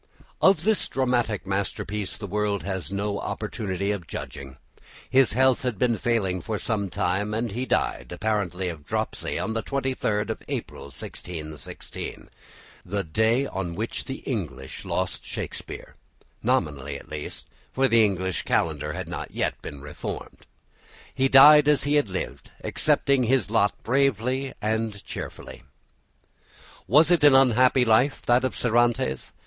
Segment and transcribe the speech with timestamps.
[0.41, 4.57] Of this dramatic masterpiece the world has no opportunity of judging;
[5.07, 9.53] his health had been failing for some time, and he died, apparently of dropsy, on
[9.53, 12.31] the 23rd of April, 1616,
[12.83, 15.95] the day on which England lost Shakespeare,
[16.41, 20.47] nominally at least, for the English calendar had not yet been reformed.
[21.13, 25.61] He died as he had lived, accepting his lot bravely and cheerfully.
[26.87, 29.31] Was it an unhappy life, that of Cervantes?